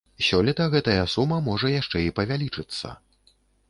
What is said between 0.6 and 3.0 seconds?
гэтая сума можа яшчэ і павялічыцца.